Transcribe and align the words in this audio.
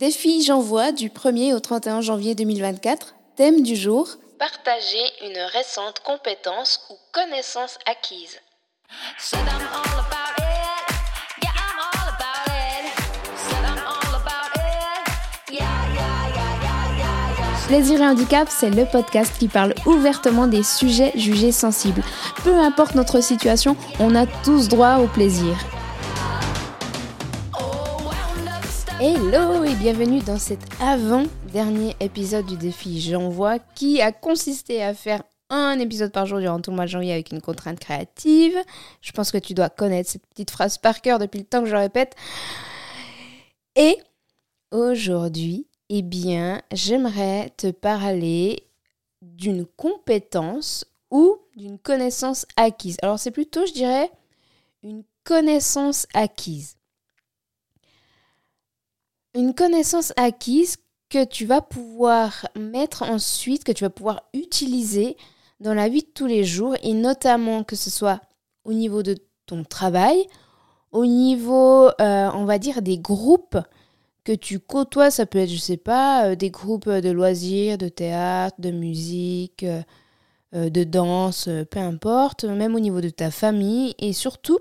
Défi 0.00 0.42
J'envoie 0.42 0.92
du 0.92 1.10
1er 1.10 1.52
au 1.52 1.60
31 1.60 2.00
janvier 2.00 2.34
2024. 2.34 3.14
Thème 3.36 3.62
du 3.62 3.76
jour 3.76 4.08
Partager 4.38 5.04
une 5.26 5.36
récente 5.52 6.00
compétence 6.00 6.80
ou 6.88 6.94
connaissance 7.12 7.76
acquise. 7.84 8.40
Plaisir 17.66 18.00
et 18.00 18.06
handicap, 18.06 18.48
c'est 18.48 18.70
le 18.70 18.86
podcast 18.86 19.34
qui 19.38 19.48
parle 19.48 19.74
ouvertement 19.84 20.46
des 20.46 20.62
sujets 20.62 21.12
jugés 21.14 21.52
sensibles. 21.52 22.02
Peu 22.42 22.54
importe 22.54 22.94
notre 22.94 23.20
situation, 23.20 23.76
on 23.98 24.14
a 24.14 24.24
tous 24.24 24.68
droit 24.68 24.96
au 24.96 25.08
plaisir. 25.08 25.58
Hello 29.02 29.64
et 29.64 29.74
bienvenue 29.76 30.20
dans 30.20 30.38
cet 30.38 30.60
avant-dernier 30.78 31.96
épisode 32.00 32.44
du 32.44 32.58
défi 32.58 33.00
J'envoie 33.00 33.58
qui 33.58 34.02
a 34.02 34.12
consisté 34.12 34.82
à 34.82 34.92
faire 34.92 35.22
un 35.48 35.78
épisode 35.78 36.12
par 36.12 36.26
jour 36.26 36.38
durant 36.38 36.60
tout 36.60 36.70
le 36.70 36.76
mois 36.76 36.84
de 36.84 36.90
janvier 36.90 37.14
avec 37.14 37.32
une 37.32 37.40
contrainte 37.40 37.80
créative. 37.80 38.58
Je 39.00 39.12
pense 39.12 39.30
que 39.30 39.38
tu 39.38 39.54
dois 39.54 39.70
connaître 39.70 40.10
cette 40.10 40.26
petite 40.26 40.50
phrase 40.50 40.76
par 40.76 41.00
cœur 41.00 41.18
depuis 41.18 41.38
le 41.38 41.46
temps 41.46 41.62
que 41.62 41.70
je 41.70 41.76
répète. 41.76 42.14
Et 43.74 43.96
aujourd'hui, 44.70 45.66
eh 45.88 46.02
bien, 46.02 46.60
j'aimerais 46.70 47.54
te 47.56 47.70
parler 47.70 48.68
d'une 49.22 49.64
compétence 49.64 50.84
ou 51.10 51.38
d'une 51.56 51.78
connaissance 51.78 52.44
acquise. 52.56 52.98
Alors 53.00 53.18
c'est 53.18 53.30
plutôt, 53.30 53.64
je 53.64 53.72
dirais, 53.72 54.10
une 54.82 55.04
connaissance 55.24 56.06
acquise 56.12 56.76
une 59.34 59.54
connaissance 59.54 60.12
acquise 60.16 60.76
que 61.08 61.24
tu 61.24 61.44
vas 61.44 61.60
pouvoir 61.60 62.46
mettre 62.56 63.02
ensuite, 63.02 63.64
que 63.64 63.72
tu 63.72 63.84
vas 63.84 63.90
pouvoir 63.90 64.22
utiliser 64.32 65.16
dans 65.60 65.74
la 65.74 65.88
vie 65.88 66.02
de 66.02 66.08
tous 66.14 66.26
les 66.26 66.44
jours 66.44 66.76
et 66.82 66.94
notamment 66.94 67.64
que 67.64 67.76
ce 67.76 67.90
soit 67.90 68.20
au 68.64 68.72
niveau 68.72 69.02
de 69.02 69.16
ton 69.46 69.64
travail, 69.64 70.26
au 70.92 71.06
niveau, 71.06 71.88
euh, 72.00 72.30
on 72.34 72.44
va 72.44 72.58
dire, 72.58 72.82
des 72.82 72.98
groupes 72.98 73.58
que 74.24 74.32
tu 74.32 74.60
côtoies, 74.60 75.10
ça 75.10 75.26
peut 75.26 75.38
être, 75.38 75.50
je 75.50 75.58
sais 75.58 75.76
pas, 75.76 76.26
euh, 76.26 76.34
des 76.34 76.50
groupes 76.50 76.88
de 76.88 77.10
loisirs, 77.10 77.78
de 77.78 77.88
théâtre, 77.88 78.56
de 78.60 78.70
musique, 78.70 79.64
euh, 79.64 79.82
de 80.52 80.84
danse, 80.84 81.48
peu 81.70 81.78
importe, 81.78 82.44
même 82.44 82.74
au 82.74 82.80
niveau 82.80 83.00
de 83.00 83.08
ta 83.08 83.30
famille 83.30 83.94
et 83.98 84.12
surtout 84.12 84.58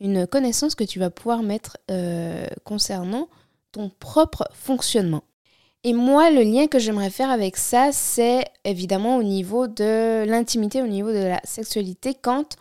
une 0.00 0.26
connaissance 0.26 0.74
que 0.74 0.84
tu 0.84 0.98
vas 0.98 1.08
pouvoir 1.08 1.42
mettre 1.42 1.78
concernant 2.64 3.28
ton 3.74 3.90
propre 3.98 4.48
fonctionnement. 4.52 5.24
Et 5.82 5.92
moi, 5.92 6.30
le 6.30 6.42
lien 6.42 6.66
que 6.66 6.78
j'aimerais 6.78 7.10
faire 7.10 7.28
avec 7.28 7.56
ça, 7.56 7.90
c'est 7.92 8.44
évidemment 8.64 9.16
au 9.16 9.22
niveau 9.22 9.66
de 9.66 10.24
l'intimité, 10.24 10.80
au 10.80 10.86
niveau 10.86 11.12
de 11.12 11.18
la 11.18 11.40
sexualité, 11.44 12.14
quand 12.14 12.56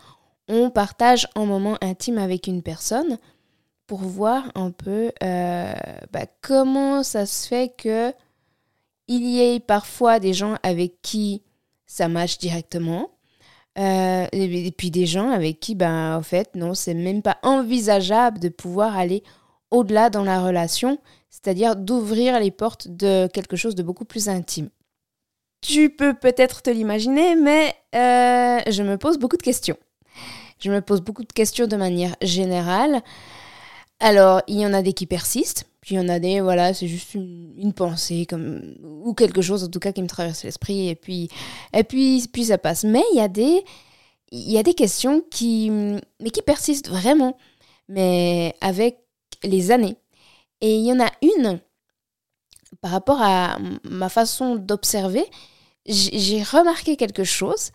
on 0.49 0.69
partage 0.69 1.27
un 1.35 1.45
moment 1.45 1.77
intime 1.81 2.17
avec 2.17 2.47
une 2.47 2.63
personne, 2.63 3.17
pour 3.87 3.99
voir 3.99 4.51
un 4.55 4.71
peu 4.71 5.11
euh, 5.23 5.73
bah, 6.11 6.25
comment 6.41 7.03
ça 7.03 7.25
se 7.25 7.47
fait 7.47 7.73
que 7.77 8.11
il 9.07 9.23
y 9.23 9.41
ait 9.41 9.59
parfois 9.59 10.19
des 10.19 10.33
gens 10.33 10.55
avec 10.63 11.01
qui 11.01 11.43
ça 11.85 12.07
marche 12.07 12.39
directement, 12.39 13.11
euh, 13.77 14.25
et 14.31 14.71
puis 14.71 14.91
des 14.91 15.05
gens 15.05 15.29
avec 15.29 15.59
qui, 15.59 15.75
ben, 15.75 16.17
en 16.17 16.21
fait, 16.23 16.55
non, 16.55 16.73
c'est 16.73 16.93
même 16.93 17.21
pas 17.21 17.37
envisageable 17.43 18.39
de 18.39 18.49
pouvoir 18.49 18.97
aller 18.97 19.23
au-delà 19.73 20.09
dans 20.09 20.23
la 20.23 20.41
relation, 20.41 20.99
c'est-à-dire 21.29 21.75
d'ouvrir 21.75 22.39
les 22.39 22.51
portes 22.51 22.87
de 22.87 23.27
quelque 23.33 23.57
chose 23.57 23.75
de 23.75 23.83
beaucoup 23.83 24.05
plus 24.05 24.29
intime. 24.29 24.69
Tu 25.61 25.89
peux 25.89 26.13
peut-être 26.13 26.61
te 26.61 26.69
l'imaginer, 26.69 27.35
mais 27.35 27.73
euh, 27.95 28.59
je 28.69 28.83
me 28.83 28.97
pose 28.97 29.17
beaucoup 29.17 29.37
de 29.37 29.41
questions. 29.41 29.77
Je 30.59 30.71
me 30.71 30.81
pose 30.81 31.01
beaucoup 31.01 31.23
de 31.23 31.33
questions 31.33 31.67
de 31.67 31.75
manière 31.75 32.15
générale. 32.21 33.01
Alors, 33.99 34.41
il 34.47 34.59
y 34.59 34.65
en 34.65 34.73
a 34.73 34.81
des 34.81 34.93
qui 34.93 35.07
persistent, 35.07 35.65
puis 35.81 35.95
il 35.95 35.97
y 35.97 36.01
en 36.01 36.09
a 36.09 36.19
des, 36.19 36.39
voilà, 36.39 36.73
c'est 36.73 36.87
juste 36.87 37.15
une, 37.15 37.73
pensée, 37.73 38.27
comme, 38.29 38.75
ou 38.83 39.13
quelque 39.13 39.41
chose 39.41 39.63
en 39.63 39.69
tout 39.69 39.79
cas 39.79 39.91
qui 39.91 40.03
me 40.03 40.07
traverse 40.07 40.43
l'esprit, 40.43 40.89
et 40.89 40.95
puis, 40.95 41.29
et 41.73 41.83
puis, 41.83 42.25
puis 42.31 42.45
ça 42.45 42.57
passe. 42.57 42.83
Mais 42.83 43.03
il 43.13 43.17
y 43.17 43.21
a 43.21 43.27
des, 43.27 43.63
il 44.31 44.51
y 44.51 44.57
a 44.57 44.63
des 44.63 44.73
questions 44.73 45.23
qui, 45.31 45.69
mais 45.71 46.29
qui 46.31 46.41
persistent 46.41 46.89
vraiment, 46.89 47.37
mais 47.87 48.55
avec 48.61 49.02
les 49.43 49.71
années. 49.71 49.97
Et 50.61 50.75
il 50.75 50.85
y 50.85 50.91
en 50.91 50.99
a 50.99 51.11
une, 51.21 51.59
par 52.81 52.91
rapport 52.91 53.21
à 53.21 53.57
ma 53.83 54.09
façon 54.09 54.55
d'observer, 54.55 55.25
j'ai 55.85 56.41
remarqué 56.43 56.95
quelque 56.95 57.23
chose 57.23 57.71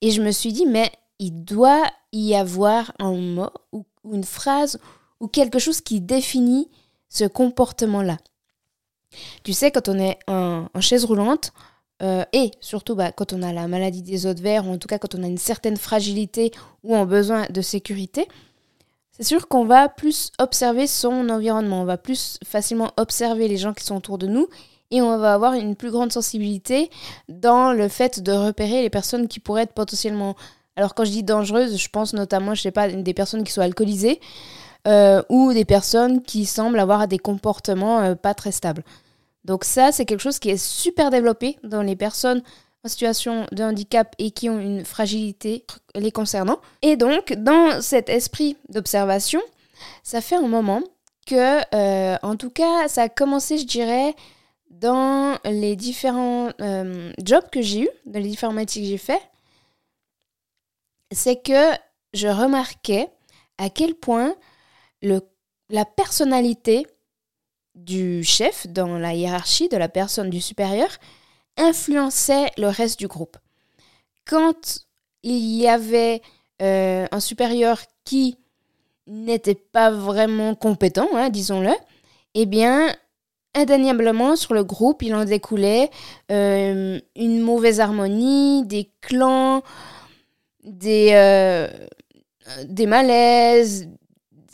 et 0.00 0.10
je 0.10 0.22
me 0.22 0.30
suis 0.30 0.52
dit, 0.52 0.66
mais 0.66 0.90
il 1.18 1.44
doit 1.44 1.84
y 2.12 2.34
avoir 2.34 2.92
un 2.98 3.14
mot 3.14 3.50
ou 3.72 3.84
une 4.12 4.24
phrase 4.24 4.78
ou 5.20 5.28
quelque 5.28 5.58
chose 5.58 5.80
qui 5.82 6.00
définit 6.00 6.70
ce 7.10 7.24
comportement-là. 7.24 8.16
Tu 9.42 9.52
sais, 9.52 9.70
quand 9.70 9.88
on 9.88 9.98
est 9.98 10.18
en, 10.26 10.68
chaise 10.80 11.04
roulante, 11.04 11.52
euh, 12.02 12.24
et 12.32 12.52
surtout 12.60 12.94
bah, 12.94 13.12
quand 13.12 13.34
on 13.34 13.42
a 13.42 13.52
la 13.52 13.68
maladie 13.68 14.02
des 14.02 14.26
os 14.26 14.34
de 14.34 14.40
verre, 14.40 14.66
ou 14.66 14.72
en 14.72 14.78
tout 14.78 14.88
cas 14.88 14.98
quand 14.98 15.14
on 15.14 15.22
a 15.22 15.26
une 15.26 15.36
certaine 15.36 15.76
fragilité 15.76 16.52
ou 16.82 16.94
un 16.96 17.04
besoin 17.04 17.46
de 17.50 17.60
sécurité, 17.60 18.26
c'est 19.20 19.26
sûr 19.26 19.48
qu'on 19.48 19.66
va 19.66 19.90
plus 19.90 20.32
observer 20.38 20.86
son 20.86 21.28
environnement, 21.28 21.82
on 21.82 21.84
va 21.84 21.98
plus 21.98 22.38
facilement 22.42 22.90
observer 22.96 23.48
les 23.48 23.58
gens 23.58 23.74
qui 23.74 23.84
sont 23.84 23.96
autour 23.96 24.16
de 24.16 24.26
nous 24.26 24.48
et 24.90 25.02
on 25.02 25.18
va 25.18 25.34
avoir 25.34 25.52
une 25.52 25.76
plus 25.76 25.90
grande 25.90 26.10
sensibilité 26.10 26.90
dans 27.28 27.74
le 27.74 27.88
fait 27.88 28.20
de 28.20 28.32
repérer 28.32 28.80
les 28.80 28.88
personnes 28.88 29.28
qui 29.28 29.38
pourraient 29.38 29.64
être 29.64 29.74
potentiellement... 29.74 30.36
Alors 30.74 30.94
quand 30.94 31.04
je 31.04 31.10
dis 31.10 31.22
dangereuses, 31.22 31.76
je 31.76 31.88
pense 31.90 32.14
notamment, 32.14 32.54
je 32.54 32.62
sais 32.62 32.70
pas, 32.70 32.88
des 32.88 33.14
personnes 33.14 33.44
qui 33.44 33.52
sont 33.52 33.60
alcoolisées 33.60 34.20
euh, 34.88 35.22
ou 35.28 35.52
des 35.52 35.66
personnes 35.66 36.22
qui 36.22 36.46
semblent 36.46 36.80
avoir 36.80 37.06
des 37.06 37.18
comportements 37.18 38.00
euh, 38.00 38.14
pas 38.14 38.32
très 38.32 38.52
stables. 38.52 38.84
Donc 39.44 39.64
ça, 39.64 39.92
c'est 39.92 40.06
quelque 40.06 40.20
chose 40.20 40.38
qui 40.38 40.48
est 40.48 40.56
super 40.56 41.10
développé 41.10 41.58
dans 41.62 41.82
les 41.82 41.96
personnes 41.96 42.42
en 42.84 42.88
situation 42.88 43.46
de 43.52 43.62
handicap 43.62 44.14
et 44.18 44.30
qui 44.30 44.48
ont 44.48 44.58
une 44.58 44.84
fragilité 44.84 45.64
les 45.94 46.12
concernant. 46.12 46.60
Et 46.82 46.96
donc, 46.96 47.32
dans 47.34 47.82
cet 47.82 48.08
esprit 48.08 48.56
d'observation, 48.68 49.40
ça 50.02 50.20
fait 50.20 50.36
un 50.36 50.48
moment 50.48 50.82
que, 51.26 51.60
euh, 51.74 52.16
en 52.22 52.36
tout 52.36 52.50
cas, 52.50 52.88
ça 52.88 53.02
a 53.02 53.08
commencé, 53.08 53.58
je 53.58 53.66
dirais, 53.66 54.14
dans 54.70 55.38
les 55.44 55.76
différents 55.76 56.50
euh, 56.60 57.12
jobs 57.22 57.48
que 57.50 57.60
j'ai 57.60 57.82
eus, 57.82 57.90
dans 58.06 58.20
les 58.20 58.28
différents 58.28 58.52
métiers 58.52 58.82
que 58.82 58.88
j'ai 58.88 58.98
faits, 58.98 59.22
c'est 61.12 61.42
que 61.42 61.72
je 62.14 62.28
remarquais 62.28 63.08
à 63.58 63.68
quel 63.68 63.94
point 63.94 64.34
la 65.02 65.84
personnalité 65.84 66.86
du 67.74 68.24
chef 68.24 68.66
dans 68.66 68.98
la 68.98 69.14
hiérarchie, 69.14 69.68
de 69.68 69.76
la 69.76 69.88
personne 69.88 70.30
du 70.30 70.40
supérieur, 70.40 70.88
influençait 71.60 72.50
le 72.58 72.68
reste 72.68 72.98
du 72.98 73.06
groupe. 73.06 73.36
Quand 74.26 74.80
il 75.22 75.56
y 75.56 75.68
avait 75.68 76.22
euh, 76.62 77.06
un 77.10 77.20
supérieur 77.20 77.80
qui 78.04 78.38
n'était 79.06 79.54
pas 79.54 79.90
vraiment 79.90 80.54
compétent, 80.54 81.08
hein, 81.14 81.30
disons-le, 81.30 81.72
eh 82.34 82.46
bien, 82.46 82.94
indéniablement, 83.54 84.36
sur 84.36 84.54
le 84.54 84.64
groupe, 84.64 85.02
il 85.02 85.14
en 85.14 85.24
découlait 85.24 85.90
euh, 86.30 86.98
une 87.16 87.40
mauvaise 87.40 87.80
harmonie, 87.80 88.64
des 88.66 88.90
clans, 89.00 89.62
des, 90.62 91.10
euh, 91.12 91.68
des 92.64 92.86
malaises, 92.86 93.88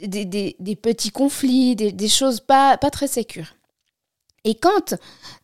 des, 0.01 0.79
petits 0.81 1.11
conflits, 1.11 1.77
des, 1.77 2.09
choses 2.09 2.41
pas, 2.41 2.77
pas 2.77 2.91
très 2.91 3.07
sécures. 3.07 3.55
Et 4.47 4.55
quand, 4.55 4.95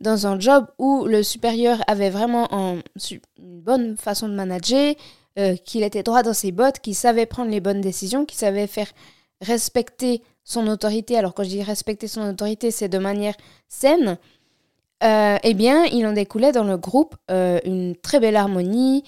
dans 0.01 0.29
un 0.29 0.39
job 0.39 0.65
où 0.79 1.07
le 1.07 1.25
supérieur 1.25 1.83
avait 1.89 2.09
vraiment 2.09 2.49
une 2.53 3.61
bonne 3.61 3.97
façon 3.97 4.29
de 4.29 4.35
manager, 4.35 4.95
euh, 5.39 5.57
qu'il 5.57 5.83
était 5.83 6.05
droit 6.05 6.23
dans 6.23 6.33
ses 6.33 6.53
bottes, 6.53 6.79
qu'il 6.79 6.95
savait 6.95 7.27
prendre 7.27 7.51
les 7.51 7.61
bonnes 7.61 7.81
décisions, 7.81 8.25
qu'il 8.25 8.39
savait 8.39 8.69
faire 8.69 8.87
respecter 9.41 10.23
son 10.45 10.69
autorité, 10.69 11.19
alors 11.19 11.35
quand 11.35 11.43
je 11.43 11.49
dis 11.49 11.63
respecter 11.65 12.07
son 12.07 12.31
autorité, 12.31 12.71
c'est 12.71 12.89
de 12.89 12.99
manière 12.99 13.35
saine, 13.67 14.19
euh, 15.03 15.37
eh 15.43 15.55
bien, 15.55 15.85
il 15.87 16.07
en 16.07 16.13
découlait 16.13 16.53
dans 16.53 16.63
le 16.63 16.77
groupe 16.77 17.17
euh, 17.29 17.59
une 17.65 17.97
très 17.97 18.21
belle 18.21 18.37
harmonie, 18.37 19.03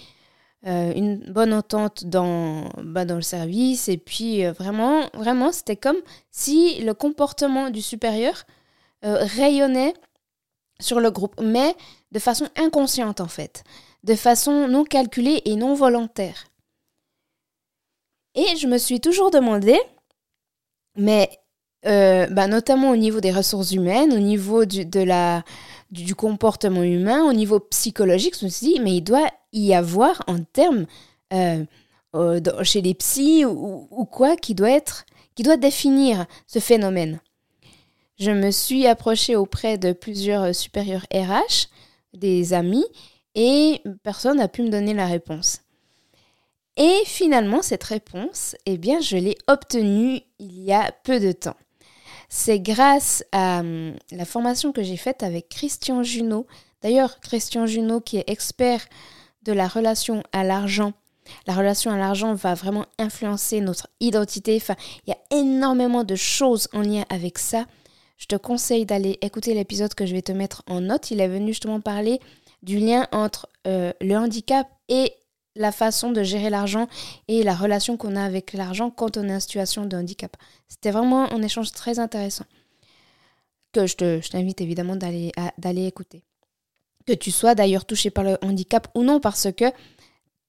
une 0.67 1.19
bonne 1.31 1.53
entente 1.53 2.07
dans, 2.07 2.71
bah, 2.83 3.05
dans 3.05 3.17
le 3.17 3.23
service, 3.23 3.91
et 3.91 3.99
puis 3.99 4.47
vraiment, 4.47 5.03
vraiment, 5.13 5.53
c'était 5.53 5.77
comme 5.77 5.99
si 6.31 6.81
le 6.81 6.95
comportement 6.95 7.69
du 7.69 7.83
supérieur 7.83 8.45
euh, 9.05 9.19
rayonnait 9.21 9.95
sur 10.81 11.01
le 11.01 11.11
groupe, 11.11 11.41
mais 11.41 11.75
de 12.13 12.19
façon 12.19 12.49
inconsciente 12.57 13.21
en 13.21 13.29
fait, 13.29 13.65
de 14.03 14.15
façon 14.15 14.69
non 14.69 14.85
calculée 14.85 15.43
et 15.45 15.57
non 15.57 15.75
volontaire. 15.75 16.47
Et 18.35 18.57
je 18.57 18.67
me 18.67 18.79
suis 18.79 19.01
toujours 19.01 19.31
demandé, 19.31 19.79
mais 20.97 21.31
euh, 21.87 22.27
bah, 22.29 22.49
notamment 22.49 22.91
au 22.91 22.97
niveau 22.97 23.21
des 23.21 23.31
ressources 23.31 23.73
humaines, 23.73 24.13
au 24.13 24.19
niveau 24.19 24.65
du, 24.65 24.85
de 24.85 25.01
la, 25.01 25.45
du, 25.91 26.15
comportement 26.15 26.83
humain, 26.83 27.25
au 27.25 27.33
niveau 27.33 27.61
psychologique. 27.61 28.39
Je 28.39 28.47
me 28.47 28.51
suis 28.51 28.67
dit, 28.69 28.81
mais 28.81 28.97
il 28.97 29.03
doit 29.03 29.29
y 29.53 29.75
avoir 29.75 30.23
en 30.27 30.43
termes 30.43 30.87
euh, 31.33 31.65
chez 32.63 32.81
les 32.81 32.95
psys 32.95 33.45
ou, 33.45 33.87
ou, 33.91 34.05
quoi 34.07 34.37
qui 34.37 34.55
doit 34.55 34.71
être, 34.71 35.05
qui 35.35 35.43
doit 35.43 35.57
définir 35.57 36.27
ce 36.47 36.59
phénomène. 36.59 37.21
Je 38.19 38.31
me 38.31 38.51
suis 38.51 38.87
approchée 38.87 39.37
auprès 39.37 39.77
de 39.77 39.93
plusieurs 39.93 40.55
supérieurs 40.55 41.07
RH, 41.13 41.69
des 42.13 42.53
amis, 42.53 42.87
et 43.35 43.83
personne 44.03 44.39
n'a 44.39 44.49
pu 44.49 44.63
me 44.63 44.69
donner 44.69 44.95
la 44.95 45.07
réponse. 45.07 45.63
Et 46.77 47.03
finalement, 47.07 47.63
cette 47.63 47.85
réponse, 47.85 48.57
eh 48.67 48.79
bien, 48.79 49.01
je 49.01 49.17
l'ai 49.17 49.37
obtenue 49.47 50.21
il 50.39 50.63
y 50.63 50.73
a 50.73 50.93
peu 51.05 51.21
de 51.21 51.33
temps. 51.33 51.57
C'est 52.29 52.59
grâce 52.59 53.25
à 53.33 53.61
hum, 53.61 53.95
la 54.11 54.25
formation 54.25 54.73
que 54.73 54.83
j'ai 54.83 54.97
faite 54.97 55.23
avec 55.23 55.49
Christian 55.49 56.03
Junot. 56.03 56.47
D'ailleurs, 56.83 57.21
Christian 57.21 57.67
Junot, 57.67 58.01
qui 58.01 58.17
est 58.17 58.29
expert 58.29 58.85
de 59.43 59.53
la 59.53 59.69
relation 59.69 60.23
à 60.33 60.43
l'argent, 60.43 60.95
la 61.47 61.55
relation 61.55 61.91
à 61.91 61.97
l'argent 61.97 62.35
va 62.35 62.55
vraiment 62.55 62.87
influencer 62.99 63.61
notre 63.61 63.89
identité. 64.01 64.57
Enfin, 64.57 64.77
il 65.07 65.11
y 65.11 65.13
a 65.13 65.41
énormément 65.41 66.05
de 66.05 66.17
choses 66.17 66.69
en 66.73 66.81
lien 66.81 67.05
avec 67.09 67.39
ça. 67.39 67.67
Je 68.17 68.27
te 68.27 68.37
conseille 68.37 68.87
d'aller 68.87 69.19
écouter 69.23 69.55
l'épisode 69.55 69.95
que 69.95 70.07
je 70.07 70.15
vais 70.15 70.23
te 70.23 70.33
mettre 70.33 70.63
en 70.67 70.81
note. 70.81 71.11
Il 71.11 71.21
est 71.21 71.29
venu 71.29 71.49
justement 71.49 71.81
parler 71.81 72.21
du 72.63 72.79
lien 72.79 73.07
entre 73.13 73.49
euh, 73.67 73.93
le 74.01 74.17
handicap 74.17 74.69
et 74.89 75.13
la 75.57 75.73
façon 75.73 76.11
de 76.11 76.23
gérer 76.23 76.51
l'argent 76.51 76.89
et 77.29 77.43
la 77.43 77.55
relation 77.55 77.97
qu'on 77.97 78.17
a 78.17 78.25
avec 78.25 78.53
l'argent 78.55 78.91
quand 78.91 79.17
on 79.17 79.29
est 79.29 79.35
en 79.35 79.41
situation 79.41 79.87
de 79.87 79.97
handicap. 79.97 80.37
C'était 80.69 80.91
vraiment 80.91 81.31
un 81.33 81.43
échange 81.43 81.73
très 81.73 81.99
intéressant 81.99 82.45
que 83.73 83.87
je, 83.87 84.29
t'invite 84.29 84.61
évidemment 84.61 84.97
d'aller, 84.97 85.33
d'aller 85.59 85.87
écouter. 85.87 86.23
Que 87.07 87.13
tu 87.13 87.31
sois 87.31 87.55
d'ailleurs 87.55 87.85
touché 87.85 88.11
par 88.11 88.25
le 88.25 88.39
handicap 88.41 88.89
ou 88.95 89.03
non, 89.03 89.21
parce 89.21 89.49
que 89.53 89.67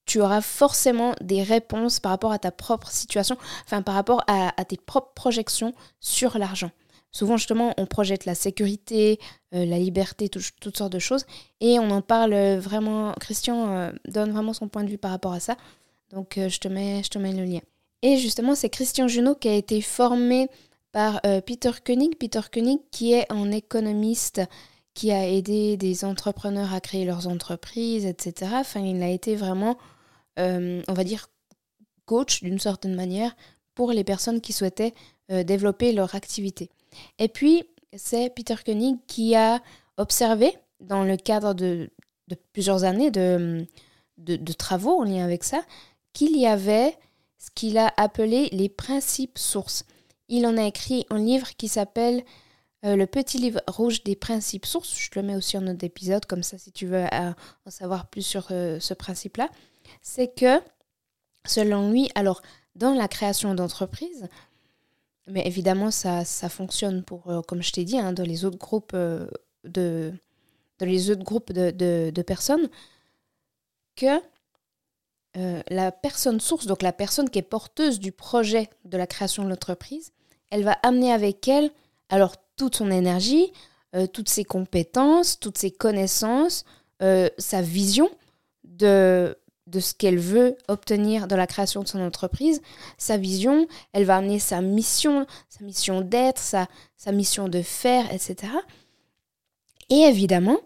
tu 0.05 0.21
auras 0.21 0.41
forcément 0.41 1.13
des 1.21 1.41
réponses 1.41 1.99
par 1.99 2.11
rapport 2.11 2.31
à 2.31 2.39
ta 2.39 2.51
propre 2.51 2.91
situation, 2.91 3.37
enfin 3.65 3.81
par 3.81 3.95
rapport 3.95 4.23
à 4.27 4.65
tes 4.65 4.77
propres 4.77 5.13
projections 5.15 5.73
sur 5.99 6.37
l'argent. 6.37 6.71
Souvent, 7.15 7.37
justement, 7.37 7.73
on 7.77 7.85
projette 7.85 8.25
la 8.25 8.35
sécurité, 8.35 9.19
euh, 9.53 9.65
la 9.65 9.79
liberté, 9.79 10.27
toutes 10.27 10.75
sortes 10.75 10.91
de 10.91 10.99
choses. 10.99 11.25
Et 11.61 11.79
on 11.79 11.89
en 11.89 12.01
parle 12.01 12.35
vraiment. 12.57 13.13
Christian 13.21 13.69
euh, 13.69 13.91
donne 14.05 14.33
vraiment 14.33 14.51
son 14.51 14.67
point 14.67 14.83
de 14.83 14.89
vue 14.89 14.97
par 14.97 15.11
rapport 15.11 15.31
à 15.31 15.39
ça. 15.39 15.55
Donc, 16.11 16.33
je, 16.35 16.59
te 16.59 16.67
mets, 16.67 17.03
je 17.03 17.09
te 17.09 17.17
mets 17.17 17.31
le 17.31 17.45
lien. 17.45 17.61
Et 18.01 18.17
justement, 18.17 18.53
c'est 18.53 18.67
Christian 18.67 19.07
Junot 19.07 19.35
qui 19.35 19.47
a 19.47 19.53
été 19.53 19.79
formé 19.79 20.49
par 20.91 21.21
euh, 21.25 21.39
Peter 21.39 21.71
Koenig. 21.85 22.17
Peter 22.17 22.41
Koenig, 22.51 22.81
qui 22.91 23.13
est 23.13 23.31
un 23.31 23.49
économiste 23.49 24.41
qui 24.93 25.13
a 25.13 25.25
aidé 25.25 25.77
des 25.77 26.03
entrepreneurs 26.03 26.73
à 26.73 26.81
créer 26.81 27.05
leurs 27.05 27.29
entreprises, 27.29 28.05
etc. 28.05 28.51
Enfin, 28.55 28.81
il 28.81 29.01
a 29.01 29.09
été 29.09 29.37
vraiment, 29.37 29.77
on 30.37 30.93
va 30.93 31.03
dire, 31.05 31.29
coach 32.05 32.43
d'une 32.43 32.59
certaine 32.59 32.95
manière 32.95 33.37
pour 33.73 33.93
les 33.93 34.03
personnes 34.03 34.41
qui 34.41 34.51
souhaitaient 34.51 34.93
développer 35.29 35.93
leur 35.93 36.15
activité. 36.15 36.69
Et 37.19 37.27
puis, 37.27 37.63
c'est 37.95 38.29
Peter 38.29 38.55
Koenig 38.63 38.97
qui 39.07 39.35
a 39.35 39.61
observé, 39.97 40.57
dans 40.79 41.03
le 41.03 41.17
cadre 41.17 41.53
de, 41.53 41.89
plusieurs 42.53 42.83
années 42.83 43.11
de, 43.11 43.65
travaux 44.57 44.99
en 44.99 45.03
lien 45.03 45.23
avec 45.23 45.43
ça, 45.43 45.63
qu'il 46.13 46.37
y 46.37 46.47
avait 46.47 46.97
ce 47.37 47.49
qu'il 47.53 47.77
a 47.77 47.93
appelé 47.97 48.49
les 48.51 48.69
principes 48.69 49.37
sources. 49.37 49.85
Il 50.27 50.45
en 50.47 50.57
a 50.57 50.63
écrit 50.63 51.05
un 51.09 51.19
livre 51.19 51.55
qui 51.55 51.67
s'appelle 51.67 52.23
euh, 52.85 52.95
Le 52.95 53.05
petit 53.05 53.37
livre 53.37 53.61
rouge 53.67 54.03
des 54.03 54.15
principes 54.15 54.65
sources. 54.65 54.97
Je 54.97 55.09
le 55.15 55.21
mets 55.21 55.35
aussi 55.35 55.57
en 55.57 55.61
notre 55.61 55.83
épisode, 55.83 56.25
comme 56.25 56.43
ça 56.43 56.57
si 56.57 56.71
tu 56.71 56.87
veux 56.87 57.05
euh, 57.05 57.33
en 57.65 57.69
savoir 57.69 58.07
plus 58.07 58.23
sur 58.23 58.47
euh, 58.51 58.79
ce 58.79 58.93
principe-là. 58.93 59.49
C'est 60.01 60.33
que, 60.33 60.59
selon 61.45 61.91
lui, 61.91 62.09
alors 62.15 62.41
dans 62.75 62.93
la 62.93 63.07
création 63.07 63.53
d'entreprise, 63.53 64.27
mais 65.27 65.45
évidemment, 65.47 65.91
ça, 65.91 66.23
ça 66.23 66.49
fonctionne 66.49 67.03
pour, 67.03 67.29
euh, 67.29 67.41
comme 67.41 67.63
je 67.63 67.71
t'ai 67.71 67.83
dit, 67.83 67.97
hein, 67.97 68.13
dans 68.13 68.23
les 68.23 68.45
autres 68.45 68.57
groupes, 68.57 68.91
euh, 68.93 69.27
de, 69.63 70.13
dans 70.79 70.85
les 70.85 71.09
autres 71.09 71.23
groupes 71.23 71.51
de, 71.51 71.71
de, 71.71 72.21
personnes, 72.21 72.69
que 73.95 74.21
euh, 75.37 75.61
la 75.69 75.91
personne 75.91 76.39
source, 76.39 76.67
donc 76.67 76.81
la 76.81 76.93
personne 76.93 77.29
qui 77.29 77.39
est 77.39 77.43
porteuse 77.43 77.99
du 77.99 78.11
projet 78.11 78.69
de 78.83 78.97
la 78.97 79.07
création 79.07 79.43
de 79.43 79.49
l'entreprise, 79.49 80.11
elle 80.51 80.63
va 80.63 80.73
amener 80.83 81.11
avec 81.11 81.47
elle 81.47 81.71
alors 82.09 82.35
toute 82.55 82.75
son 82.75 82.91
énergie, 82.91 83.51
toutes 84.13 84.29
ses 84.29 84.43
compétences, 84.43 85.39
toutes 85.39 85.57
ses 85.57 85.71
connaissances, 85.71 86.65
sa 86.99 87.61
vision 87.61 88.09
de 88.63 89.35
de 89.67 89.79
ce 89.79 89.93
qu'elle 89.93 90.19
veut 90.19 90.57
obtenir 90.67 91.27
dans 91.27 91.37
la 91.37 91.47
création 91.47 91.81
de 91.81 91.87
son 91.87 91.99
entreprise, 92.01 92.61
sa 92.97 93.17
vision, 93.17 93.67
elle 93.93 94.05
va 94.05 94.17
amener 94.17 94.39
sa 94.39 94.61
mission, 94.61 95.25
sa 95.49 95.63
mission 95.63 96.01
d'être, 96.01 96.39
sa, 96.39 96.67
mission 97.11 97.47
de 97.47 97.61
faire, 97.61 98.11
etc. 98.13 98.53
Et 99.89 100.01
évidemment, 100.01 100.59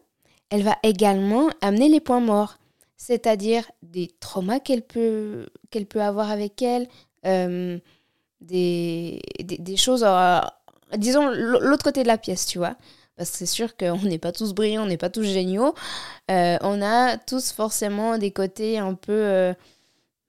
elle 0.49 0.63
va 0.63 0.77
également 0.83 1.49
amener 1.61 1.89
les 1.89 1.99
points 1.99 2.19
morts, 2.19 2.57
c'est-à-dire 2.97 3.69
des 3.83 4.11
traumas 4.19 4.59
qu'elle 4.59 4.81
peut, 4.81 5.47
qu'elle 5.69 5.85
peut 5.85 6.01
avoir 6.01 6.29
avec 6.29 6.61
elle, 6.61 6.87
euh, 7.25 7.79
des, 8.41 9.21
des, 9.39 9.77
choses, 9.77 10.03
euh, 10.05 10.39
disons, 10.97 11.29
l'autre 11.29 11.83
côté 11.83 12.03
de 12.03 12.07
la 12.07 12.17
pièce, 12.17 12.45
tu 12.45 12.57
vois 12.57 12.75
parce 13.19 13.31
que 13.31 13.37
c'est 13.37 13.45
sûr 13.45 13.75
qu'on 13.75 13.97
n'est 14.03 14.17
pas 14.17 14.31
tous 14.31 14.53
brillants, 14.53 14.83
on 14.83 14.85
n'est 14.85 14.95
pas 14.95 15.09
tous 15.09 15.23
géniaux. 15.23 15.75
Euh, 16.31 16.57
on 16.61 16.81
a 16.81 17.17
tous 17.17 17.51
forcément 17.51 18.17
des 18.17 18.31
côtés 18.31 18.79
un 18.79 18.93
peu... 18.93 19.11
Euh, 19.11 19.53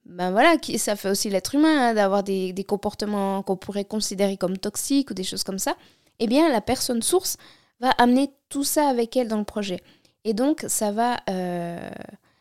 ben 0.07 0.33
voilà, 0.33 0.57
qui, 0.57 0.77
ça 0.77 0.97
fait 0.97 1.09
aussi 1.09 1.31
l'être 1.31 1.55
humain, 1.55 1.91
hein, 1.91 1.95
d'avoir 1.95 2.25
des, 2.25 2.53
comportements 2.67 3.45
qu'on 3.45 3.57
pourrait 3.57 3.85
considérer 3.85 4.37
comme 4.37 4.59
toxiques 4.59 5.13
ou 5.13 5.15
des 5.15 5.23
choses 5.23 5.45
comme 5.45 5.61
ça. 5.61 5.77
Eh 6.19 6.27
bien, 6.27 6.51
la 6.51 6.61
personne 6.61 7.01
source 7.01 7.37
va 7.79 7.91
amener 7.91 8.33
tout 8.49 8.65
ça 8.65 8.89
avec 8.89 9.17
elle 9.17 9.29
dans 9.29 9.39
le 9.39 9.45
projet. 9.45 9.81
Et 10.25 10.35
donc, 10.35 10.65
ça 10.67 10.91
va, 10.91 11.19
euh, 11.31 11.91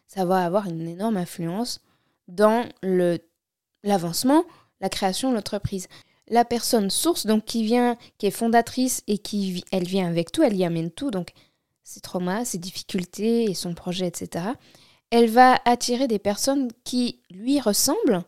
ça 0.07 0.25
va 0.25 0.43
avoir 0.43 0.65
une 0.65 0.87
énorme 0.87 1.17
influence 1.17 1.79
dans 2.27 2.65
l'avancement, 3.83 4.45
la 4.81 4.89
création 4.89 5.29
de 5.29 5.35
l'entreprise 5.35 5.87
la 6.29 6.45
personne 6.45 6.89
source, 6.89 7.25
donc 7.25 7.45
qui 7.45 7.63
vient, 7.63 7.97
qui 8.17 8.27
est 8.27 8.31
fondatrice 8.31 9.03
et 9.07 9.17
qui 9.17 9.63
elle 9.71 9.85
vient 9.85 10.07
avec 10.07 10.31
tout, 10.31 10.43
elle 10.43 10.55
y 10.55 10.63
amène 10.63 10.91
tout, 10.91 11.11
donc 11.11 11.31
ses 11.83 12.01
traumas, 12.01 12.45
ses 12.45 12.59
difficultés 12.59 13.45
et 13.45 13.54
son 13.54 13.73
projet, 13.73 14.07
etc. 14.07 14.45
Elle 15.09 15.30
va 15.30 15.59
attirer 15.65 16.07
des 16.07 16.19
personnes 16.19 16.69
qui 16.83 17.19
lui 17.31 17.59
ressemblent 17.59 18.23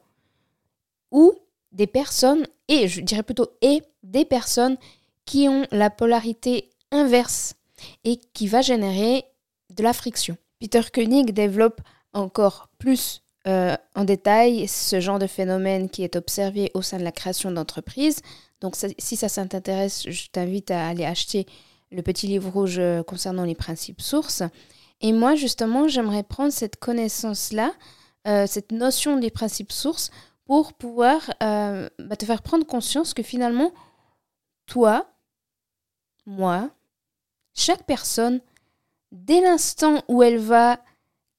ou 1.12 1.34
des 1.72 1.88
personnes, 1.88 2.48
et 2.68 2.88
je 2.88 3.02
dirais 3.02 3.24
plutôt 3.24 3.52
et 3.62 3.82
des 4.04 4.26
personnes 4.26 4.78
qui 5.26 5.48
ont 5.48 5.66
la 5.72 5.90
polarité 5.90 6.70
inverse 6.92 7.56
et 8.04 8.18
qui 8.18 8.48
va 8.48 8.62
générer 8.62 9.26
de 9.70 9.84
la 9.84 9.94
friction. 9.94 10.38
Peter 10.60 10.82
Koenig 10.94 11.32
développe 11.34 11.82
encore 12.14 12.68
plus 12.78 13.22
euh, 13.48 13.76
en 13.96 14.04
détail 14.04 14.68
ce 14.68 15.00
genre 15.00 15.18
de 15.18 15.26
phénomène 15.26 15.90
qui 15.90 16.04
est 16.04 16.16
observé 16.16 16.70
au 16.76 16.84
sein 16.84 17.00
de 17.00 17.04
la 17.04 17.12
création 17.12 17.52
d'entreprises. 17.52 18.22
Donc 18.60 18.76
si 19.00 19.16
ça 19.16 19.30
t'intéresse, 19.48 20.04
je 20.08 20.28
t'invite 20.32 20.70
à 20.70 20.88
aller 20.88 21.06
acheter 21.06 21.48
le 21.92 22.04
petit 22.04 22.28
livre 22.28 22.52
rouge 22.52 22.78
euh, 22.78 23.02
concernant 23.02 23.44
les 23.44 23.56
principes 23.56 24.02
sources. 24.02 24.44
Et 25.02 25.12
moi, 25.12 25.34
justement, 25.34 25.88
j'aimerais 25.88 26.22
prendre 26.22 26.54
cette 26.54 26.76
connaissance-là, 26.76 27.74
euh, 28.28 28.46
cette 28.46 28.72
notion 28.72 29.18
des 29.18 29.32
principes 29.32 29.72
sources, 29.72 30.12
pour 30.46 30.74
pouvoir 30.74 31.22
bah, 31.40 32.16
te 32.20 32.26
faire 32.26 32.42
prendre 32.42 32.66
conscience 32.66 33.14
que 33.14 33.24
finalement, 33.24 33.72
toi, 34.66 35.08
moi, 36.26 36.70
chaque 37.54 37.86
personne, 37.86 38.42
dès 39.14 39.40
l'instant 39.40 40.04
où 40.10 40.24
elle 40.24 40.40
va 40.40 40.80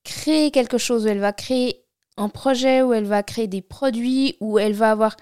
créer 0.03 0.51
quelque 0.51 0.79
chose, 0.79 1.05
où 1.05 1.09
elle 1.09 1.19
va 1.19 1.33
créer 1.35 1.82
un 2.17 2.29
projet 2.29 2.83
où 2.83 2.93
elle 2.93 3.07
va 3.07 3.23
créer 3.23 3.47
des 3.47 3.63
produits, 3.63 4.37
où 4.41 4.59
elle 4.59 4.75
va 4.75 4.91
avoir 4.91 5.17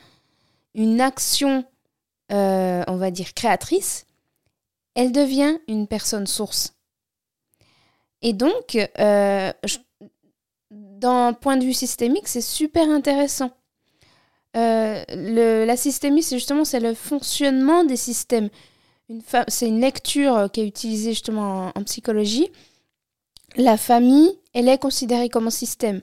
une 0.74 1.00
action, 1.00 1.64
euh, 2.32 2.82
on 2.86 2.96
va 2.96 3.10
dire, 3.10 3.34
créatrice, 3.34 4.06
elle 4.94 5.12
devient 5.12 5.58
une 5.68 5.86
personne 5.86 6.26
source. 6.26 6.74
Et 8.22 8.32
donc, 8.32 8.76
euh, 8.98 9.52
d'un 10.70 11.32
point 11.32 11.56
de 11.56 11.64
vue 11.64 11.74
systémique, 11.74 12.28
c'est 12.28 12.40
super 12.40 12.88
intéressant. 12.88 13.50
Euh, 14.56 15.04
la 15.64 15.76
systémie, 15.76 16.22
c'est 16.22 16.36
justement 16.36 16.64
le 16.72 16.94
fonctionnement 16.94 17.84
des 17.84 17.96
systèmes. 17.96 18.50
C'est 19.48 19.68
une 19.68 19.80
lecture 19.80 20.50
qui 20.52 20.60
est 20.60 20.66
utilisée 20.66 21.12
justement 21.12 21.72
en 21.74 21.84
psychologie. 21.84 22.48
La 23.56 23.76
famille, 23.76 24.38
elle 24.54 24.68
est 24.68 24.78
considérée 24.78 25.28
comme 25.28 25.48
un 25.48 25.50
système. 25.50 26.02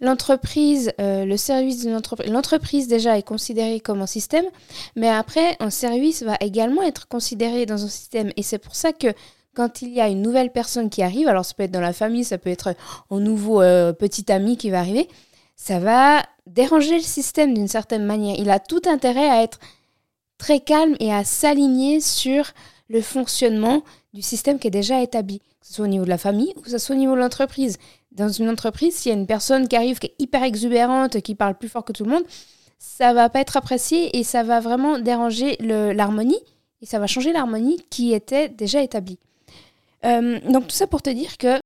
L'entreprise, 0.00 0.92
euh, 1.00 1.24
le 1.24 1.36
service 1.36 1.80
d'une 1.80 1.94
entreprise, 1.94 2.30
l'entreprise 2.30 2.88
déjà 2.88 3.18
est 3.18 3.22
considérée 3.22 3.80
comme 3.80 4.02
un 4.02 4.06
système, 4.06 4.44
mais 4.94 5.08
après, 5.08 5.56
un 5.60 5.70
service 5.70 6.22
va 6.22 6.36
également 6.40 6.82
être 6.82 7.08
considéré 7.08 7.66
dans 7.66 7.84
un 7.84 7.88
système. 7.88 8.30
Et 8.36 8.42
c'est 8.42 8.58
pour 8.58 8.74
ça 8.74 8.92
que 8.92 9.08
quand 9.54 9.82
il 9.82 9.92
y 9.92 10.00
a 10.00 10.08
une 10.08 10.22
nouvelle 10.22 10.52
personne 10.52 10.90
qui 10.90 11.02
arrive, 11.02 11.28
alors 11.28 11.44
ça 11.44 11.54
peut 11.54 11.62
être 11.62 11.70
dans 11.70 11.80
la 11.80 11.94
famille, 11.94 12.24
ça 12.24 12.38
peut 12.38 12.50
être 12.50 12.74
un 13.10 13.20
nouveau 13.20 13.62
euh, 13.62 13.92
petit 13.92 14.30
ami 14.30 14.56
qui 14.56 14.70
va 14.70 14.80
arriver, 14.80 15.08
ça 15.56 15.78
va 15.78 16.22
déranger 16.46 16.96
le 16.96 17.02
système 17.02 17.54
d'une 17.54 17.68
certaine 17.68 18.04
manière. 18.04 18.36
Il 18.38 18.50
a 18.50 18.60
tout 18.60 18.82
intérêt 18.86 19.28
à 19.28 19.42
être 19.42 19.58
très 20.38 20.60
calme 20.60 20.94
et 21.00 21.12
à 21.12 21.24
s'aligner 21.24 22.00
sur 22.00 22.52
le 22.88 23.00
fonctionnement 23.00 23.82
du 24.12 24.22
système 24.22 24.58
qui 24.58 24.68
est 24.68 24.70
déjà 24.70 25.02
établi, 25.02 25.40
que 25.68 25.74
soit 25.74 25.84
au 25.84 25.88
niveau 25.88 26.04
de 26.04 26.10
la 26.10 26.18
famille 26.18 26.52
ou 26.56 26.60
que 26.60 26.76
soit 26.78 26.94
au 26.94 26.98
niveau 26.98 27.14
de 27.14 27.20
l'entreprise. 27.20 27.78
Dans 28.12 28.28
une 28.28 28.48
entreprise, 28.48 28.94
s'il 28.94 29.12
y 29.12 29.14
a 29.14 29.18
une 29.18 29.26
personne 29.26 29.68
qui 29.68 29.76
arrive 29.76 29.98
qui 29.98 30.06
est 30.06 30.14
hyper 30.18 30.42
exubérante, 30.42 31.20
qui 31.20 31.34
parle 31.34 31.56
plus 31.56 31.68
fort 31.68 31.84
que 31.84 31.92
tout 31.92 32.04
le 32.04 32.10
monde, 32.10 32.24
ça 32.78 33.12
va 33.12 33.28
pas 33.28 33.40
être 33.40 33.56
apprécié 33.56 34.16
et 34.18 34.24
ça 34.24 34.42
va 34.42 34.60
vraiment 34.60 34.98
déranger 34.98 35.56
l'harmonie 35.60 36.40
et 36.82 36.86
ça 36.86 36.98
va 36.98 37.06
changer 37.06 37.32
l'harmonie 37.32 37.80
qui 37.90 38.12
était 38.12 38.48
déjà 38.48 38.82
établie. 38.82 39.18
Euh, 40.04 40.38
donc 40.50 40.68
tout 40.68 40.76
ça 40.76 40.86
pour 40.86 41.02
te 41.02 41.10
dire 41.10 41.36
que 41.38 41.58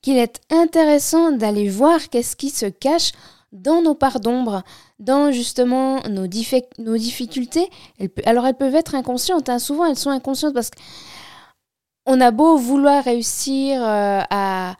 qu'il 0.00 0.16
est 0.18 0.40
intéressant 0.50 1.32
d'aller 1.32 1.68
voir 1.68 2.08
qu'est-ce 2.10 2.36
qui 2.36 2.50
se 2.50 2.66
cache 2.66 3.12
dans 3.52 3.82
nos 3.82 3.94
parts 3.94 4.20
d'ombre, 4.20 4.62
dans 4.98 5.32
justement 5.32 6.02
nos, 6.08 6.26
difficultés. 6.26 7.70
alors 8.26 8.46
elles 8.46 8.56
peuvent 8.56 8.74
être 8.74 8.94
inconscientes, 8.96 9.48
hein. 9.48 9.58
souvent 9.58 9.86
elles 9.86 9.96
sont 9.96 10.10
inconscientes 10.10 10.52
parce 10.52 10.70
qu'on 12.04 12.20
a 12.20 12.30
beau 12.30 12.56
vouloir 12.56 13.04
réussir 13.04 13.82
euh, 13.82 14.20
à, 14.30 14.76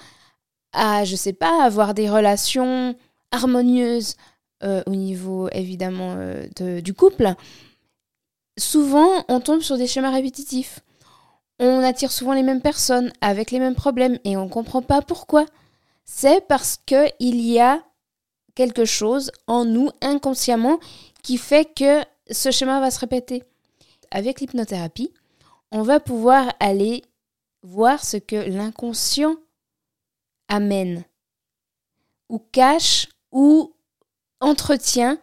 à, 0.73 1.05
je 1.05 1.17
sais 1.17 1.33
pas, 1.33 1.63
avoir 1.63 1.95
des 1.95 2.09
relations 2.09 2.95
harmonieuses 3.31 4.17
euh, 4.63 4.83
au 4.87 4.95
niveau 4.95 5.49
évidemment 5.53 6.17
du 6.57 6.95
couple, 6.95 7.35
souvent 8.59 9.09
on 9.29 9.41
tombe 9.41 9.61
sur 9.61 9.77
des 9.77 9.87
schémas 9.87 10.11
répétitifs 10.11 10.81
on 11.59 11.83
attire 11.83 12.11
souvent 12.11 12.33
les 12.33 12.43
mêmes 12.43 12.61
personnes 12.61 13.13
avec 13.21 13.51
les 13.51 13.59
mêmes 13.59 13.75
problèmes 13.75 14.19
et 14.25 14.37
on 14.37 14.45
ne 14.45 14.51
comprend 14.51 14.83
pas 14.83 15.03
pourquoi. 15.03 15.47
C'est 16.05 16.47
parce 16.47 16.79
qu'il 16.85 17.41
y 17.41 17.61
a 17.61 17.83
quelque 18.55 18.85
chose 18.85 19.31
en 19.47 19.65
nous 19.65 19.91
inconsciemment 20.01 20.79
qui 21.23 21.39
fait 21.39 21.65
que 21.75 22.03
ce 22.31 22.51
schéma 22.51 22.81
va 22.81 22.91
se 22.91 23.01
répéter. 23.01 23.43
Avec 24.11 24.41
l'hypnothérapie, 24.41 25.13
on 25.73 25.83
va 25.83 26.01
pouvoir 26.01 26.53
aller 26.61 27.03
voir 27.65 28.05
ce 28.05 28.19
que 28.19 28.37
l'inconscient 28.37 29.37
amène 30.49 31.05
ou 32.29 32.39
cache 32.39 33.09
ou 33.33 33.75
entretient 34.41 35.19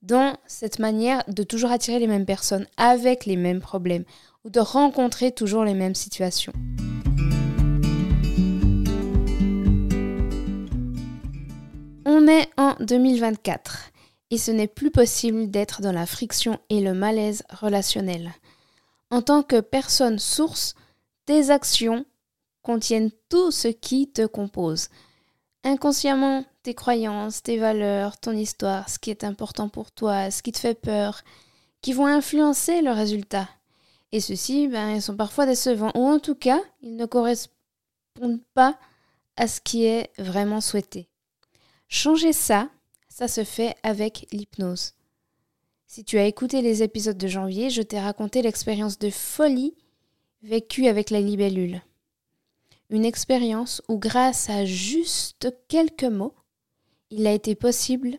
dans 0.00 0.36
cette 0.46 0.78
manière 0.78 1.24
de 1.26 1.42
toujours 1.42 1.72
attirer 1.72 1.98
les 1.98 2.06
mêmes 2.06 2.24
personnes 2.24 2.66
avec 2.76 3.26
les 3.26 3.36
mêmes 3.36 3.60
problèmes 3.60 4.04
ou 4.44 4.50
de 4.50 4.60
rencontrer 4.60 5.32
toujours 5.32 5.64
les 5.64 5.74
mêmes 5.74 5.96
situations. 5.96 6.52
On 12.06 12.28
est 12.28 12.48
en 12.56 12.76
2024 12.78 13.90
et 14.30 14.38
ce 14.38 14.52
n'est 14.52 14.68
plus 14.68 14.92
possible 14.92 15.50
d'être 15.50 15.82
dans 15.82 15.92
la 15.92 16.06
friction 16.06 16.60
et 16.70 16.80
le 16.80 16.94
malaise 16.94 17.42
relationnel. 17.50 18.32
En 19.10 19.22
tant 19.22 19.42
que 19.42 19.60
personne 19.60 20.20
source, 20.20 20.76
tes 21.30 21.50
actions 21.50 22.04
contiennent 22.60 23.12
tout 23.28 23.52
ce 23.52 23.68
qui 23.68 24.10
te 24.10 24.26
compose. 24.26 24.88
Inconsciemment, 25.62 26.44
tes 26.64 26.74
croyances, 26.74 27.44
tes 27.44 27.56
valeurs, 27.56 28.18
ton 28.18 28.32
histoire, 28.32 28.88
ce 28.88 28.98
qui 28.98 29.10
est 29.10 29.22
important 29.22 29.68
pour 29.68 29.92
toi, 29.92 30.32
ce 30.32 30.42
qui 30.42 30.50
te 30.50 30.58
fait 30.58 30.74
peur, 30.74 31.22
qui 31.82 31.92
vont 31.92 32.06
influencer 32.06 32.82
le 32.82 32.90
résultat. 32.90 33.48
Et 34.10 34.18
ceux-ci, 34.18 34.66
ben, 34.66 34.96
ils 34.96 35.02
sont 35.02 35.16
parfois 35.16 35.46
décevants, 35.46 35.92
ou 35.94 36.04
en 36.08 36.18
tout 36.18 36.34
cas, 36.34 36.60
ils 36.82 36.96
ne 36.96 37.06
correspondent 37.06 38.42
pas 38.54 38.76
à 39.36 39.46
ce 39.46 39.60
qui 39.60 39.84
est 39.84 40.10
vraiment 40.18 40.60
souhaité. 40.60 41.06
Changer 41.86 42.32
ça, 42.32 42.68
ça 43.08 43.28
se 43.28 43.44
fait 43.44 43.76
avec 43.84 44.26
l'hypnose. 44.32 44.94
Si 45.86 46.02
tu 46.02 46.18
as 46.18 46.26
écouté 46.26 46.60
les 46.60 46.82
épisodes 46.82 47.18
de 47.18 47.28
janvier, 47.28 47.70
je 47.70 47.82
t'ai 47.82 48.00
raconté 48.00 48.42
l'expérience 48.42 48.98
de 48.98 49.10
folie 49.10 49.76
vécue 50.42 50.86
avec 50.86 51.10
la 51.10 51.20
libellule. 51.20 51.82
Une 52.88 53.04
expérience 53.04 53.82
où 53.88 53.98
grâce 53.98 54.50
à 54.50 54.64
juste 54.64 55.54
quelques 55.68 56.04
mots, 56.04 56.34
il 57.10 57.26
a 57.26 57.32
été 57.32 57.54
possible 57.54 58.16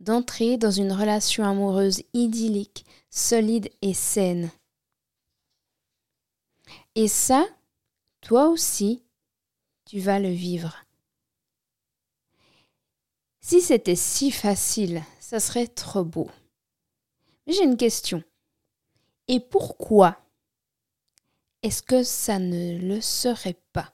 d'entrer 0.00 0.56
dans 0.56 0.70
une 0.70 0.92
relation 0.92 1.44
amoureuse 1.44 2.02
idyllique, 2.12 2.84
solide 3.10 3.70
et 3.82 3.94
saine. 3.94 4.50
Et 6.94 7.08
ça, 7.08 7.46
toi 8.20 8.48
aussi, 8.48 9.02
tu 9.86 9.98
vas 9.98 10.18
le 10.18 10.30
vivre. 10.30 10.76
Si 13.40 13.60
c'était 13.60 13.96
si 13.96 14.30
facile, 14.30 15.02
ça 15.20 15.40
serait 15.40 15.66
trop 15.66 16.04
beau. 16.04 16.30
Mais 17.46 17.52
j'ai 17.52 17.64
une 17.64 17.76
question. 17.76 18.22
Et 19.26 19.40
pourquoi 19.40 20.21
est-ce 21.62 21.82
que 21.82 22.02
ça 22.02 22.38
ne 22.38 22.78
le 22.78 23.00
serait 23.00 23.56
pas? 23.72 23.92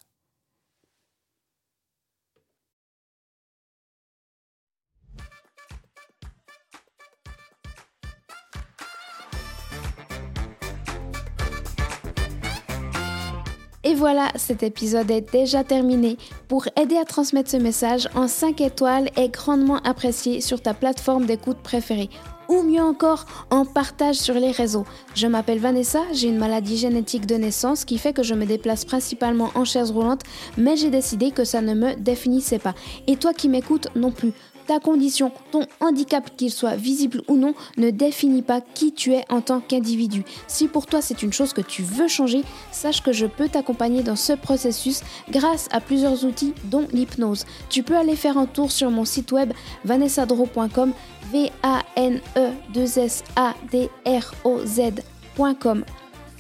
Et 13.85 13.95
voilà, 13.95 14.31
cet 14.35 14.63
épisode 14.63 15.11
est 15.11 15.33
déjà 15.33 15.65
terminé. 15.65 16.19
Pour 16.47 16.67
aider 16.79 16.97
à 16.97 17.07
transmettre 17.07 17.51
ce 17.51 17.57
message 17.57 18.07
en 18.15 18.29
5 18.29 18.61
étoiles 18.61 19.09
est 19.17 19.31
grandement 19.31 19.79
apprécié 19.79 20.43
sur 20.43 20.61
ta 20.61 20.75
plateforme 20.75 21.25
d'écoute 21.25 21.59
préférée 21.63 22.11
ou 22.49 22.63
mieux 22.63 22.83
encore 22.83 23.27
en 23.51 23.65
partage 23.65 24.17
sur 24.17 24.35
les 24.35 24.51
réseaux. 24.51 24.87
Je 25.15 25.27
m'appelle 25.27 25.59
Vanessa, 25.59 26.01
j'ai 26.13 26.29
une 26.29 26.39
maladie 26.39 26.77
génétique 26.77 27.27
de 27.27 27.37
naissance 27.37 27.85
qui 27.85 27.99
fait 27.99 28.13
que 28.13 28.23
je 28.23 28.35
me 28.35 28.47
déplace 28.47 28.85
principalement 28.85 29.51
en 29.55 29.65
chaise 29.65 29.91
roulante, 29.91 30.23
mais 30.57 30.77
j'ai 30.77 30.91
décidé 30.91 31.31
que 31.31 31.45
ça 31.45 31.61
ne 31.61 31.75
me 31.75 31.95
définissait 31.95 32.59
pas. 32.59 32.75
Et 33.07 33.17
toi 33.17 33.33
qui 33.33 33.49
m'écoutes 33.49 33.89
non 33.95 34.11
plus 34.11 34.33
ta 34.69 34.79
condition, 34.81 35.33
ton 35.51 35.67
handicap, 35.81 36.37
qu'il 36.37 36.53
soit 36.53 36.77
visible 36.77 37.23
ou 37.27 37.37
non, 37.37 37.55
ne 37.79 37.91
définit 37.91 38.43
pas 38.43 38.61
qui 38.61 38.93
tu 38.93 39.15
es 39.15 39.25
en 39.31 39.41
tant 39.41 39.61
qu'individu. 39.61 40.25
Si 40.47 40.69
pour 40.69 40.87
toi 40.87 41.01
c'est 41.01 41.23
une 41.23 41.33
chose 41.33 41.55
que 41.55 41.63
tu 41.63 41.83
veux 41.83 42.07
changer, 42.07 42.43
sache 42.71 43.03
que 43.03 43.13
je 43.13 43.25
peux 43.25 43.49
t'accompagner 43.49 44.03
dans 44.03 44.15
ce 44.15 44.35
processus 44.35 45.01
grâce 45.31 45.69
à 45.73 45.81
plusieurs 45.81 46.25
outils 46.27 46.53
dont 46.65 46.87
l'hypnose. 46.93 47.47
Tu 47.71 47.83
peux 47.83 47.97
aller 47.97 48.15
faire 48.15 48.37
un 48.37 48.45
tour 48.45 48.71
sur 48.71 48.91
mon 48.91 49.07
site 49.07 49.33
web 49.33 49.55
vanessadro.com 49.87 50.93
v 51.33 51.51
a 51.63 51.83
n 51.97 52.21
e 52.37 52.51
2 52.75 52.99
s 52.99 53.25
a 53.37 53.55
d 53.73 53.89
r 54.05 54.35
o. 54.45 54.61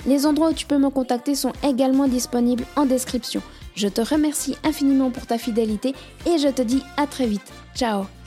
Les 0.06 0.26
endroits 0.26 0.50
où 0.50 0.54
tu 0.54 0.66
peux 0.66 0.78
me 0.78 0.90
contacter 0.90 1.34
sont 1.34 1.52
également 1.62 2.08
disponibles 2.08 2.64
en 2.76 2.84
description. 2.84 3.42
Je 3.74 3.88
te 3.88 4.00
remercie 4.00 4.56
infiniment 4.64 5.10
pour 5.10 5.26
ta 5.26 5.38
fidélité 5.38 5.94
et 6.26 6.38
je 6.38 6.48
te 6.48 6.62
dis 6.62 6.82
à 6.96 7.06
très 7.06 7.26
vite. 7.26 7.52
Ciao 7.74 8.17